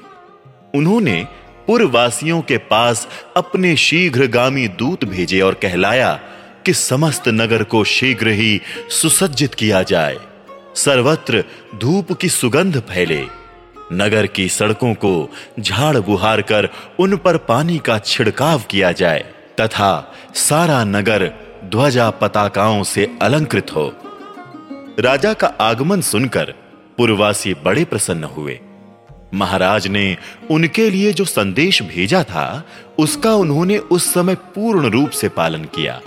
उन्होंने 0.75 1.27
पुरवासियों 1.67 2.41
के 2.41 2.57
पास 2.57 3.07
अपने 3.37 3.75
शीघ्रगामी 3.75 4.67
दूत 4.67 5.05
भेजे 5.05 5.41
और 5.41 5.53
कहलाया 5.53 6.19
कि 6.65 6.73
समस्त 6.73 7.27
नगर 7.27 7.63
को 7.63 7.83
शीघ्र 7.83 8.27
ही 8.27 8.61
सुसज्जित 8.89 9.53
किया 9.53 9.83
जाए। 9.83 10.17
सर्वत्र 10.75 11.43
धूप 11.75 12.11
की 12.11 12.29
सुगंध 12.29 12.79
फैले। 12.79 13.42
नगर 13.91 14.27
की 14.27 14.49
सड़कों 14.49 14.93
को 14.93 15.29
झाड़ 15.59 15.97
बुहार 15.97 16.41
कर 16.41 16.69
उन 16.99 17.17
पर 17.17 17.37
पानी 17.37 17.77
का 17.77 17.99
छिड़काव 17.99 18.61
किया 18.69 18.91
जाए, 18.91 19.25
तथा 19.61 20.13
सारा 20.35 20.83
नगर 20.83 21.31
ध्वजा 21.65 22.09
पताकाओं 22.09 22.83
से 22.83 23.17
अलंकृत 23.21 23.71
हो। 23.75 23.93
राजा 24.99 25.33
का 25.33 25.47
आगमन 25.47 26.01
सुनकर 26.01 26.53
पुरवासी 26.97 27.53
बड़े 27.53 27.85
प्रसन्न 27.85 28.23
हुए। 28.23 28.59
महाराज 29.33 29.87
ने 29.87 30.17
उनके 30.51 30.89
लिए 30.89 31.13
जो 31.13 31.25
संदेश 31.25 31.81
भेजा 31.81 32.23
था, 32.23 32.63
उसका 32.99 33.33
उन्होंने 33.35 33.77
उस 33.77 34.13
समय 34.13 34.35
पूर्ण 34.35 34.89
रूप 34.89 35.09
से 35.09 35.29
पालन 35.29 35.63
किया। 35.63 36.01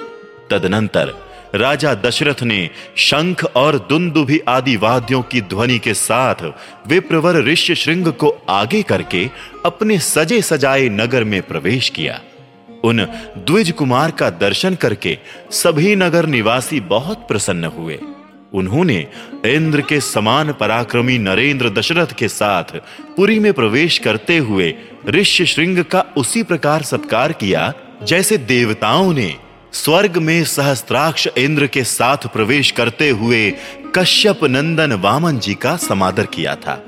तदनंतर 0.51 1.26
राजा 1.57 1.95
दशरथ 1.95 2.43
ने 2.43 2.69
शंख 2.97 3.45
और 3.57 3.79
दुंदुभि 3.89 4.39
आदि 4.49 4.77
वाद्यों 4.77 5.23
की 5.23 5.41
ध्वनि 5.41 5.79
के 5.79 5.95
साथ 5.95 6.45
विप्रवर 6.89 7.43
ऋष्य 7.45 7.75
श्रृंग 7.75 8.13
को 8.13 8.29
आगे 8.49 8.83
करके 8.83 9.29
अपने 9.65 9.99
सजे 9.99 10.41
सजाए 10.43 10.89
नगर 10.89 11.25
में 11.25 11.41
प्रवेश 11.43 11.89
किया। 11.89 12.21
उन 12.85 13.05
द्विज 13.39 13.71
कुमार 13.71 14.11
का 14.11 14.31
दर्शन 14.31 14.75
करके 14.75 15.17
सभी 15.53 15.97
नगर 15.97 16.27
निवासी 16.27 16.81
बहुत 16.81 17.27
प्रसन्न 17.29 17.65
हुए। 17.65 17.99
उन्होंने 18.55 19.07
इंद्र 19.47 19.81
के 19.81 20.01
समान 20.01 20.53
पराक्रमी 20.53 21.19
नरेंद्र 21.19 21.71
दशरथ 21.71 22.13
के 22.13 22.29
साथ 22.29 22.77
पुरी 23.17 23.39
में 23.39 23.53
प्रवेश 23.53 23.99
करते 23.99 24.37
हुए 24.39 24.75
ऋष्य 25.09 25.47
श्रृंग 25.47 25.85
का 25.85 26.05
उसी 26.17 26.43
प्रकार 26.43 26.83
सत्कार 26.83 27.33
किया, 27.33 27.73
जैसे 28.03 28.39
देवताओं 28.39 29.13
ने 29.13 29.35
स्वर्ग 29.77 30.17
में 30.17 30.45
सहस्त्राक्ष 30.45 31.27
इंद्र 31.39 31.67
के 31.67 31.85
साथ 31.85 32.17
प्रवेश 32.17 32.71
करते 32.71 33.09
हुए 33.11 33.51
कश्यप 33.95 34.45
नंदन 34.45 34.93
वामन 34.93 35.39
जी 35.39 35.55
का 35.55 35.77
समादर 35.77 36.27
किया 36.27 36.55
था। 36.55 36.83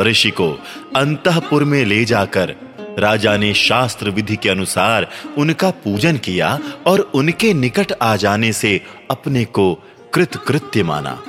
ऋषि 0.00 0.30
को 0.30 0.50
अंतपुर 0.96 1.64
में 1.64 1.84
ले 1.84 2.04
जाकर 2.04 2.54
राजा 2.98 3.36
ने 3.36 3.54
शास्त्र 3.54 4.10
विधि 4.10 4.36
के 4.36 4.48
अनुसार 4.48 5.10
उनका 5.38 5.70
पूजन 5.70 6.16
किया 6.16 6.58
और 6.86 7.00
उनके 7.00 7.54
निकट 7.54 7.92
आ 8.02 8.16
जाने 8.16 8.52
से 8.52 8.80
अपने 9.10 9.44
को 9.44 9.74
कृतकृत्य 10.14 10.82
माना। 10.82 11.22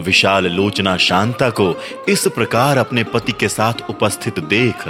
विशाल 0.00 0.46
लोचना 0.46 0.96
शांता 0.96 1.50
को 1.50 1.74
इस 2.08 2.28
प्रकार 2.28 2.78
अपने 2.78 3.04
पति 3.04 3.32
के 3.32 3.48
साथ 3.48 3.90
उपस्थित 3.90 4.38
देख 4.38 4.88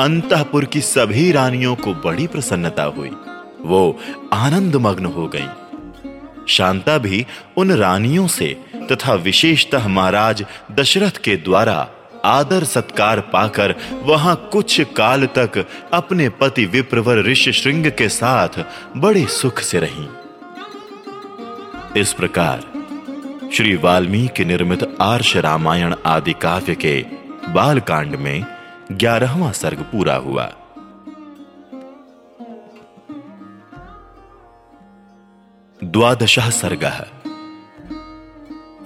अंतपुर 0.00 0.64
की 0.64 0.80
सभी 0.80 1.32
रानियों 1.32 1.74
को 1.76 1.94
बड़ी 1.94 2.26
प्रसन्नता 2.26 2.82
हुई। 2.82 3.10
वो 3.64 3.98
आनंद 4.32 4.76
मग्न 4.76 5.06
हो 5.06 5.26
गई। 5.26 5.48
शांता 6.48 6.98
भी 6.98 7.26
उन 7.56 7.72
रानियों 7.72 8.26
से 8.28 8.56
तथा 8.92 9.14
विशेषतः 9.14 9.88
महाराज 9.88 10.44
दशरथ 10.72 11.16
के 11.24 11.36
द्वारा 11.36 11.88
आदर 12.24 12.64
सत्कार 12.64 13.20
पाकर 13.20 13.74
वहाँ 14.02 14.34
कुछ 14.52 14.80
काल 14.96 15.26
तक 15.26 15.66
अपने 15.92 16.28
पति 16.28 16.64
विप्रवर 16.66 17.24
ऋषि 17.24 17.52
श्रृंग 17.52 17.86
के 17.86 18.08
साथ 18.08 18.64
बड़े 18.96 19.26
सुख 19.26 19.60
से 19.60 19.80
रही। 19.80 20.08
इस 22.00 22.12
प्रकार 22.12 22.62
श्री 23.54 23.74
वाल्मीकि 23.76 24.44
निर्मित 24.44 24.96
आर्ष 25.00 25.36
रामायण 25.36 25.94
आदि 26.06 26.32
काव्य 26.32 26.74
के 26.74 27.04
बालकांड 27.48 28.14
में 28.16 28.44
ग्यारहवां 28.92 29.52
सर्ग 29.52 29.78
पूरा 29.82 30.14
हुआ। 30.16 30.52
द्वादश 35.84 36.38
सर्ग। 36.38 36.84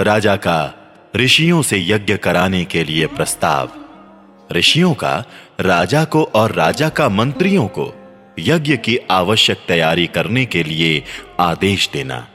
राजा 0.00 0.36
का 0.36 0.74
ऋषियों 1.16 1.62
से 1.62 1.78
यज्ञ 1.88 2.16
कराने 2.16 2.64
के 2.64 2.84
लिए 2.84 3.06
प्रस्ताव। 3.06 3.70
ऋषियों 4.52 4.94
का, 4.94 5.24
राजा 5.60 6.04
को 6.04 6.24
और 6.24 6.52
राजा 6.52 6.88
का 6.88 7.08
मंत्रियों 7.08 7.66
को 7.66 7.94
यज्ञ 8.38 8.76
की 8.76 8.96
आवश्यक 8.96 9.58
तैयारी 9.68 10.06
करने 10.06 10.46
के 10.46 10.62
लिए 10.62 11.04
आदेश 11.40 11.90
देना। 11.92 12.28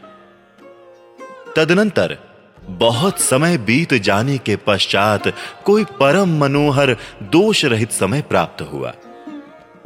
तदनंतर 1.56 2.18
बहुत 2.66 3.20
समय 3.20 3.58
बीत 3.58 3.94
जाने 3.94 4.38
के 4.38 4.56
पश्चात 4.56 5.24
कोई 5.66 5.84
परम 5.84 6.40
मनोहर 6.40 6.98
दोष 7.24 7.66
रहित 7.66 7.92
समय 7.92 8.22
प्राप्त 8.22 8.62
हुआ। 8.62 8.94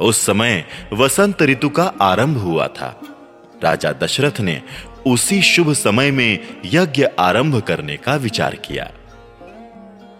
उस 0.00 0.26
समय 0.26 0.64
वसंत 0.92 1.42
ऋतु 1.42 1.68
का 1.68 1.92
आरंभ 2.00 2.38
हुआ 2.38 2.68
था। 2.68 3.00
राजा 3.64 3.92
दशरथ 3.92 4.40
ने 4.40 4.60
उसी 5.06 5.40
शुभ 5.42 5.72
समय 5.74 6.10
में 6.10 6.38
यज्ञ 6.64 7.06
आरंभ 7.18 7.60
करने 7.60 7.96
का 7.96 8.14
विचार 8.16 8.54
किया। 8.56 8.90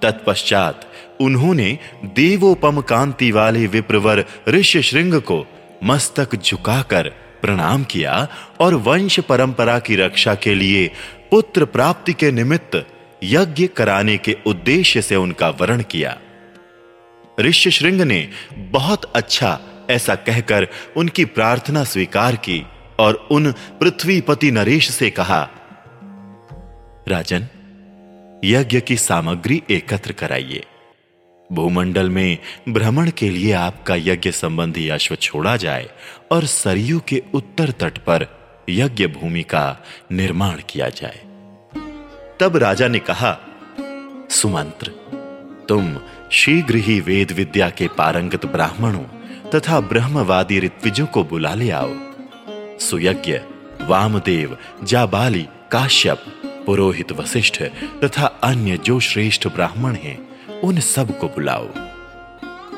तत्पश्चात 0.03 0.87
उन्होंने 1.21 1.79
देवोपम 2.15 2.81
कांति 2.81 3.31
वाले 3.31 3.67
विप्रवर 3.67 4.25
ऋषि 4.49 4.83
श्रृंग 4.83 5.15
को 5.21 5.45
मस्तक 5.85 6.35
झुकाकर 6.37 7.09
प्रणाम 7.43 7.85
किया 7.85 8.15
और 8.61 8.75
वंश 8.75 9.21
परंपरा 9.21 9.79
की 9.79 9.97
रक्षा 9.97 10.35
के 10.35 10.55
लिए 10.55 10.91
पुत्र 11.31 11.65
प्राप्ति 11.65 12.13
के 12.13 12.31
निमित्त 12.33 12.87
यज्ञ 13.23 13.67
कराने 13.67 14.17
के 14.17 14.37
उद्देश्य 14.47 15.03
से 15.03 15.17
उनका 15.17 15.49
वर्ण 15.51 15.83
किया। 15.83 16.17
ऋषि 17.41 17.71
श्रृंग 17.71 18.01
ने 18.01 18.29
बहुत 18.59 19.05
अच्छा 19.15 19.59
ऐसा 19.91 20.15
कहकर 20.15 20.67
उनकी 20.97 21.25
प्रार्थना 21.25 21.85
स्वीकार 21.85 22.37
की 22.37 22.59
और 22.99 23.29
उन 23.31 23.53
पृथ्वीपति 23.53 24.51
नरेश 24.51 24.91
से 24.91 25.11
कहा, 25.11 25.51
राजन, 27.09 27.49
यज्ञ 28.45 28.81
की 28.81 28.97
सामग्री 28.97 29.63
एकत्र 29.71 30.13
कराइए। 30.13 30.67
भूमंडल 31.53 32.11
में 32.11 32.39
भ्रमण 32.69 33.11
के 33.11 33.31
लिए 33.31 33.53
आपका 33.53 33.95
यज्ञ 33.95 34.31
संबंधी 34.31 34.89
अश्व 34.89 35.15
छोड़ा 35.15 35.57
जाए 35.57 35.91
और 36.33 36.45
सरयू 36.45 37.01
के 37.09 37.23
उत्तर 37.35 37.71
तट 37.71 37.99
पर 37.99 38.27
यज्ञ 38.71 39.07
भूमि 39.07 39.43
का 39.43 39.77
निर्माण 40.13 40.61
किया 40.69 40.89
जाए। 40.89 41.21
तब 42.41 42.57
राजा 42.57 42.89
ने 42.89 42.99
कहा, 42.99 43.39
सुमंत्र, 44.31 44.87
तुम 45.69 45.99
शीघ्र 46.33 46.75
ही 46.75 47.01
वेद 47.01 47.33
विद्या 47.33 47.71
के 47.71 47.89
पारंगत 47.89 48.47
ब्राह्मणों 48.47 49.05
तथा 49.51 49.81
ब्रह्मवादी 49.81 50.61
ऋत्विजों 50.61 51.07
को 51.07 51.25
बुला 51.25 51.55
ले 51.55 51.71
आओ। 51.71 51.95
सुयज्ञ, 52.81 53.41
वामदेव, 53.83 54.59
जाबाली, 54.83 55.47
काश्यप, 55.71 56.25
पुरोहित 56.67 57.13
वशिष्ठ 57.13 57.63
तथा 58.05 58.27
अन्य 58.27 58.77
जो 58.77 59.01
श्रेष्ठ 59.01 59.49
ब्राह्मण 59.49 59.95
हैं, 59.95 60.29
उन 60.61 60.81
सबको 60.81 61.29
बुलाओ। 61.29 61.67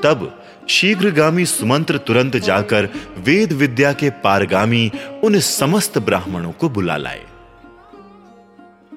तब 0.03 0.43
शीघ्रगामी 0.69 1.47
सुमंत्र 1.47 1.99
तुरंत 1.99 2.37
जाकर 2.37 2.89
वेद 3.19 3.53
विद्या 3.53 3.93
के 3.93 4.11
पारगामी 4.11 4.93
उन 5.25 5.41
समस्त 5.41 5.99
ब्राह्मणों 5.99 6.53
को 6.53 6.69
बुला 6.69 6.97
लाए। 6.97 7.25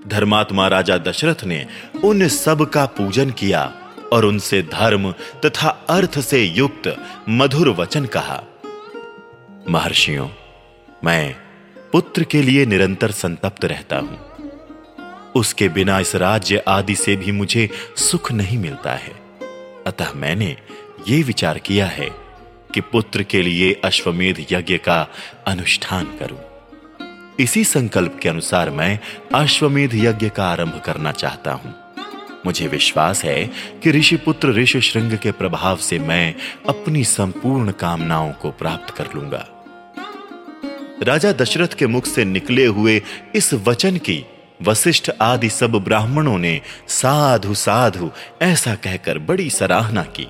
धर्मात्मा 0.07 0.67
राजा 0.67 0.97
दशरथ 0.97 1.43
ने 1.43 1.67
उन 2.03 2.27
सब 2.27 2.69
का 2.69 2.85
पूजन 2.85 3.29
किया 3.29 3.73
और 4.13 4.25
उनसे 4.25 4.61
धर्म 4.61 5.11
तथा 5.45 5.69
अर्थ 5.69 6.19
से 6.19 6.43
युक्त 6.43 6.97
मधुर 7.29 7.69
वचन 7.69 8.05
कहा। 8.05 8.43
महर्षियों 9.69 10.27
मैं 11.03 11.35
पुत्र 11.91 12.23
के 12.23 12.41
लिए 12.41 12.65
निरंतर 12.65 13.11
संतप्त 13.11 13.65
रहता 13.65 13.97
हूँ। 13.97 14.29
उसके 15.35 15.69
बिना 15.69 15.99
इस 15.99 16.15
राज्य 16.15 16.63
आदि 16.67 16.95
से 16.95 17.15
भी 17.15 17.31
मुझे 17.31 17.69
सुख 17.97 18.31
नहीं 18.31 18.57
मिलता 18.57 18.93
है। 18.93 19.13
अतः 19.87 20.13
मैंने 20.15 20.57
ये 21.07 21.23
विचार 21.23 21.57
किया 21.57 21.85
है 21.85 22.09
कि 22.73 22.81
पुत्र 22.81 23.23
के 23.23 23.41
लिए 23.41 23.81
अश्वमेध 23.83 24.45
यज्ञ 24.51 24.77
का 24.77 25.07
अनुष्ठान 25.47 26.05
करूँ। 26.05 26.39
इसी 27.39 27.63
संकल्प 27.63 28.19
के 28.23 28.29
अनुसार 28.29 28.69
मैं 28.69 28.99
अश्वमेध 29.35 29.95
यज्ञ 29.95 30.29
का 30.29 30.45
आरंभ 30.47 30.81
करना 30.85 31.11
चाहता 31.11 31.51
हूँ। 31.51 31.75
मुझे 32.45 32.67
विश्वास 32.67 33.25
है 33.25 33.49
कि 33.83 33.91
ऋषि 33.91 34.17
पुत्र 34.17 34.49
ऋषि 34.49 34.81
श्रृंग 34.81 35.17
के 35.17 35.31
प्रभाव 35.31 35.77
से 35.77 35.99
मैं 35.99 36.35
अपनी 36.69 37.03
संपूर्ण 37.03 37.71
कामनाओं 37.71 38.31
को 38.31 38.51
प्राप्त 38.51 38.95
कर 38.95 39.07
लूँगा। 39.15 39.58
राजा 41.03 41.31
दशरथ 41.31 41.67
के 41.67 41.87
मुख 41.87 42.05
से 42.05 42.25
निकले 42.25 42.65
हुए 42.65 43.01
इस 43.35 43.53
वचन 43.53 43.97
की 43.97 44.25
वशिष्ठ 44.61 45.11
आदि 45.21 45.49
सब 45.49 45.71
ब्राह्मणों 45.71 46.37
ने 46.37 46.61
साधु 46.87 47.53
साधु 47.53 48.11
ऐसा 48.41 48.75
कहकर 48.75 49.19
बड़ी 49.19 49.49
सराहना 49.49 50.03
की। 50.03 50.27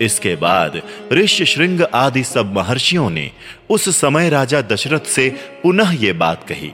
इसके 0.00 0.36
बाद 0.36 0.82
ऋषि 1.12 1.46
श्रृंग 1.46 1.82
आदि 1.82 2.24
सब 2.24 2.52
महर्षियों 2.52 3.10
ने 3.10 3.30
उस 3.70 3.88
समय 4.00 4.30
राजा 4.30 4.60
दशरथ 4.60 5.00
से 5.00 5.30
पुनः 5.62 6.02
ये 6.02 6.12
बात 6.12 6.48
कही। 6.48 6.72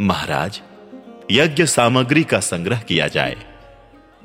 महाराज, 0.00 0.60
यज्ञ 1.30 1.66
सामग्री 1.66 2.24
का 2.24 2.40
संग्रह 2.40 2.78
किया 2.78 3.08
जाए। 3.08 3.36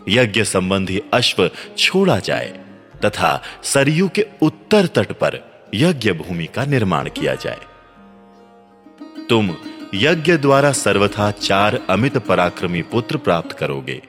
यज्ञ 0.09 0.43
संबंधी 0.43 1.01
अश्व 1.13 1.51
छोड़ा 1.77 2.19
जाए 2.19 2.59
तथा 3.05 3.43
सरयू 3.63 4.09
के 4.09 4.25
उत्तर 4.41 4.87
तट 4.87 5.11
पर 5.11 5.39
यज्ञ 5.73 6.11
भूमि 6.11 6.45
का 6.45 6.65
निर्माण 6.65 7.09
किया 7.09 7.35
जाए। 7.35 7.59
तुम 9.29 9.55
यज्ञ 9.93 10.37
द्वारा 10.37 10.71
सर्वथा 10.71 11.31
चार 11.31 11.79
अमित 11.89 12.17
पराक्रमी 12.17 12.81
पुत्र 12.81 13.17
प्राप्त 13.17 13.51
करोगे। 13.51 14.01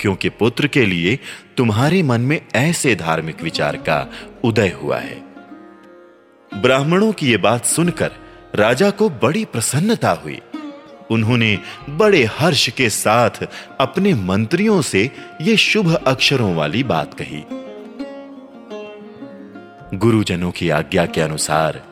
क्योंकि 0.00 0.28
पुत्र 0.28 0.66
के 0.66 0.86
लिए 0.86 1.18
तुम्हारे 1.56 2.02
मन 2.02 2.20
में 2.20 2.46
ऐसे 2.54 2.94
धार्मिक 2.94 3.42
विचार 3.42 3.76
का 3.76 4.10
उदय 4.44 4.68
हुआ 4.68 4.98
है। 4.98 5.22
ब्राह्मणों 6.54 7.12
की 7.12 7.32
यह 7.32 7.38
बात 7.38 7.64
सुनकर 7.64 8.10
राजा 8.54 8.90
को 8.90 9.10
बड़ी 9.10 9.44
प्रसन्नता 9.44 10.10
हुई। 10.10 10.40
उन्होंने 11.10 11.58
बड़े 11.90 12.24
हर्ष 12.24 12.68
के 12.68 12.90
साथ 12.90 13.46
अपने 13.80 14.14
मंत्रियों 14.14 14.82
से 14.82 15.10
यह 15.40 15.56
शुभ 15.56 15.94
अक्षरों 15.94 16.54
वाली 16.54 16.82
बात 16.82 17.14
कही। 17.14 17.44
गुरुजनों 19.98 20.50
की 20.50 20.70
आज्ञा 20.70 21.06
के 21.06 21.20
अनुसार 21.20 21.82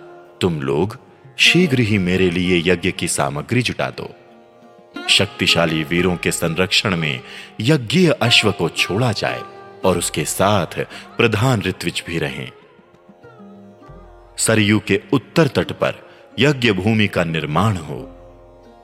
तुम 0.40 0.62
लोग 0.62 1.09
शीघ्र 1.40 1.80
ही 1.80 1.98
मेरे 1.98 2.30
लिए 2.30 2.62
यज्ञ 2.66 2.90
की 2.90 3.08
सामग्री 3.08 3.62
जुटा 3.62 3.90
दो। 3.90 4.14
शक्तिशाली 5.08 5.84
वीरों 5.84 6.16
के 6.16 6.32
संरक्षण 6.32 6.96
में 6.96 7.20
यज्ञीय 7.60 8.10
अश्व 8.10 8.52
को 8.52 8.68
छोड़ा 8.68 9.12
जाए 9.12 9.42
और 9.84 9.98
उसके 9.98 10.24
साथ 10.24 10.66
प्रधान 11.16 11.62
ऋत्विज 11.62 12.04
भी 12.06 12.18
रहें। 12.18 12.52
सरयू 14.38 14.80
के 14.86 15.00
उत्तर 15.12 15.46
तट 15.46 15.72
पर 15.72 15.94
यज्ञ 16.38 16.72
भूमि 16.72 17.06
का 17.06 17.24
निर्माण 17.24 17.76
हो। 17.76 18.16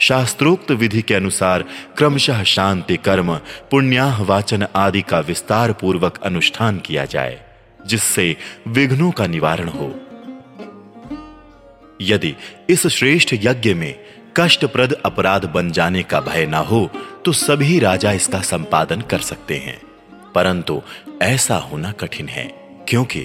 शास्त्रोक्त 0.01 0.71
विधि 0.71 1.03
के 1.03 1.15
अनुसार 1.15 1.65
क्रमशः 1.99 2.43
शांति, 2.43 2.97
कर्म, 2.97 3.37
पुण्याह, 3.71 4.23
वाचन 4.23 4.67
आदि 4.77 5.03
का 5.03 5.21
विस्तार 5.21 5.73
पूर्वक 5.73 6.19
अनुष्ठान 6.23 6.79
किया 6.79 7.05
जाए, 7.05 7.41
जिससे 7.87 8.37
विघ्नों 8.69 9.11
का 9.11 9.27
निवारण 9.27 9.69
हो। 9.69 10.01
यदि 12.01 12.35
इस 12.71 12.87
श्रेष्ठ 12.87 13.35
यज्ञ 13.35 13.75
में 13.75 13.95
कष्टप्रद 14.37 14.93
अपराध 14.93 15.45
बन 15.45 15.71
जाने 15.71 16.03
का 16.03 16.21
भय 16.21 16.47
ना 16.47 16.59
हो 16.59 16.91
तो 17.25 17.33
सभी 17.33 17.79
राजा 17.79 18.13
इसका 18.13 18.41
संपादन 18.41 19.01
कर 19.01 19.19
सकते 19.19 19.57
हैं। 19.57 19.81
परंतु 20.35 20.83
ऐसा 21.23 21.57
होना 21.57 21.93
कठिन 21.93 22.29
है, 22.29 22.45
क्योंकि 22.89 23.21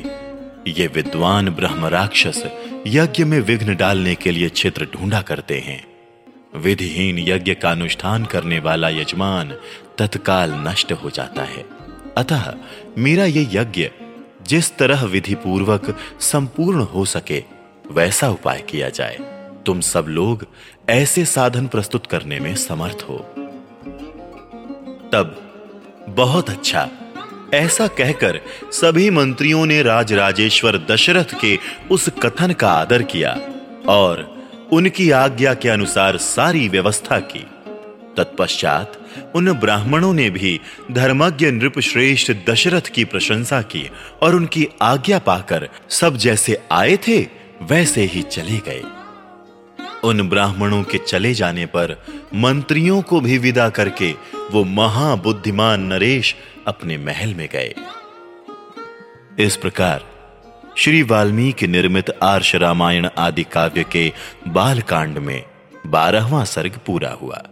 ये 0.67 0.87
विद्वान 0.87 1.49
ब्रह्म 1.49 1.85
राक्षस 1.85 2.43
यज्ञ 2.87 3.23
में 3.23 3.39
विघ्न 3.39 3.75
डालने 3.75 4.15
के 4.15 4.31
लिए 4.31 4.49
क्षेत्र 4.49 4.87
ढूंढा 4.95 5.21
करते 5.21 5.59
हैं। 5.59 5.85
विधिहीन 6.55 7.19
यज्ञ 7.19 7.53
का 7.53 7.71
अनुष्ठान 7.71 8.25
करने 8.25 8.59
वाला 8.59 8.89
यजमान 8.89 9.55
तत्काल 9.97 10.53
नष्ट 10.67 10.91
हो 10.93 11.09
जाता 11.09 11.43
है। 11.43 11.65
अतः 12.17 12.53
मेरा 12.97 13.25
यह 13.25 13.49
यज्ञ 13.53 13.89
जिस 14.47 14.77
तरह 14.77 15.05
विधि 15.05 15.35
पूर्वक 15.35 15.97
संपूर्ण 16.19 16.81
हो 16.81 17.05
सके 17.05 17.43
वैसा 17.91 18.29
उपाय 18.29 18.63
किया 18.69 18.89
जाए। 18.89 19.17
तुम 19.65 19.81
सब 19.81 20.05
लोग 20.07 20.45
ऐसे 20.89 21.25
साधन 21.25 21.67
प्रस्तुत 21.67 22.05
करने 22.05 22.39
में 22.39 22.55
समर्थ 22.55 23.05
हो। 23.09 23.17
तब, 25.13 25.53
बहुत 26.09 26.49
अच्छा। 26.49 26.89
ऐसा 27.53 27.87
कहकर 27.87 28.39
सभी 28.71 29.09
मंत्रियों 29.09 29.65
ने 29.65 29.81
राज 29.81 30.13
राजेश्वर 30.13 30.87
दशरथ 30.91 31.41
के 31.41 31.59
उस 31.91 32.09
कथन 32.09 32.53
का 32.53 32.71
आदर 32.71 33.03
किया 33.03 33.39
और 33.87 34.41
उनकी 34.71 35.11
आज्ञा 35.11 35.53
के 35.53 35.69
अनुसार 35.69 36.17
सारी 36.17 36.67
व्यवस्था 36.67 37.19
की। 37.19 37.47
तत्पश्चात 38.17 38.97
उन 39.35 39.53
ब्राह्मणों 39.53 40.13
ने 40.13 40.29
भी 40.29 40.59
धर्मज्ञ 40.91 41.51
नृप 41.51 41.79
श्रेष्ठ 41.79 42.33
दशरथ 42.49 42.81
की 42.81 43.05
प्रशंसा 43.05 43.61
की 43.61 43.89
और 44.21 44.35
उनकी 44.35 44.67
आज्ञा 44.81 45.19
पाकर 45.19 45.69
सब 45.89 46.17
जैसे 46.17 46.61
आए 46.71 46.97
थे 46.97 47.40
वैसे 47.61 48.03
ही 48.03 48.21
चले 48.21 48.57
गए। 48.57 48.83
उन 50.03 50.29
ब्राह्मणों 50.29 50.83
के 50.83 50.97
चले 50.97 51.33
जाने 51.33 51.65
पर 51.65 52.03
मंत्रियों 52.35 53.01
को 53.01 53.19
भी 53.21 53.37
विदा 53.37 53.69
करके 53.69 54.11
वो 54.51 54.63
महाबुद्धिमान 54.63 55.81
नरेश 55.81 56.35
अपने 56.67 56.97
महल 56.97 57.33
में 57.33 57.47
गए। 57.51 57.73
इस 59.39 59.55
प्रकार 59.55 60.03
श्री 60.77 61.03
वाल्मीकि 61.03 61.67
निर्मित 61.67 62.09
आर्ष 62.23 62.55
रामायण 62.55 63.07
आदि 63.17 63.43
काव्य 63.43 63.83
के 63.83 64.11
बाल 64.47 64.81
कांड 64.81 65.17
में 65.17 65.43
बारहवां 65.87 66.45
सर्ग 66.45 66.79
पूरा 66.85 67.11
हुआ। 67.11 67.43